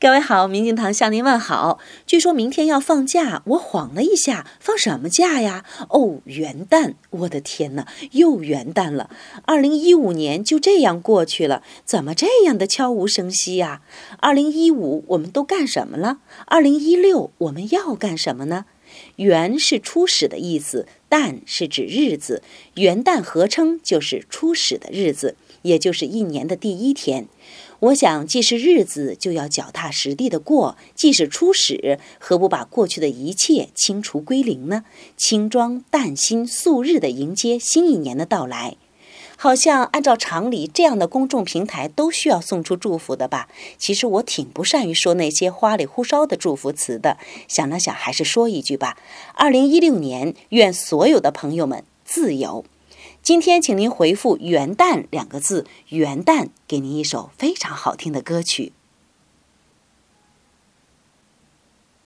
[0.00, 1.78] 各位好，明镜堂向您问好。
[2.06, 5.62] 据说明天要放假，我晃了一下，放什么假呀？
[5.90, 6.94] 哦，元旦！
[7.10, 9.10] 我的天哪，又元旦了！
[9.44, 13.82] 二零一五年就这样过去了，怎么这样的悄无声息呀？
[14.20, 16.20] 二零一五我们都干什么了？
[16.46, 18.64] 二零一六我们要干什么呢？
[19.16, 22.42] 元是初始的意思，旦是指日子，
[22.74, 27.28] 元旦合称就是初始的日子，也就是一年的第一天。
[27.80, 34.84] 我想，既是日子，就要脚踏实地的过；既是初始，何不把过去的一切清除归零呢？
[35.16, 38.76] 轻装淡心素日的迎接新一年的到来。
[39.42, 43.48] 好像按照常理，这样的公众平台都需要送出祝福的吧？
[43.78, 47.16] 其实我挺不善于说那些花里胡哨的祝福词的。
[47.48, 48.98] 想了想，还是说一句吧：
[49.32, 52.66] 二零一六年，愿所有的朋友们自由。
[53.22, 58.74] 今天，请您回复“元旦”两个字，“元旦”给您一首非常好听的歌曲。